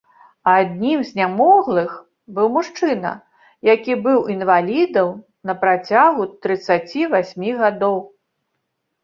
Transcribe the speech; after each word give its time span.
Аднім 0.59 1.01
з 1.09 1.17
нямоглых 1.19 1.91
быў 2.37 2.47
мужчына, 2.55 3.11
які 3.71 3.93
быў 4.09 4.19
інвалідам 4.37 5.09
на 5.51 5.59
працягу 5.65 6.23
трыццаці 6.49 7.01
васьмі 7.15 7.51
гадоў. 7.63 8.03